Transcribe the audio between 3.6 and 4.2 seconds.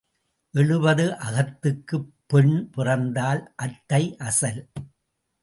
அத்தை